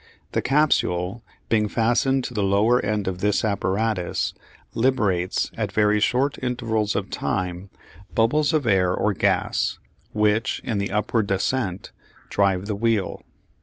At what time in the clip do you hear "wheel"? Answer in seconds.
12.75-13.21